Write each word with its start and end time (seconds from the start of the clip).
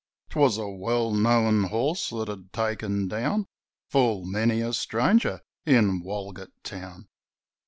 'Twas 0.31 0.57
a 0.57 0.67
well 0.67 1.11
known 1.13 1.65
horse 1.65 2.09
that 2.09 2.27
had 2.27 2.51
taken 2.51 3.07
down 3.07 3.45
Full 3.91 4.25
many 4.25 4.59
a 4.61 4.73
stranger 4.73 5.41
in 5.63 6.01
Walgett 6.03 6.49
Town. 6.63 7.07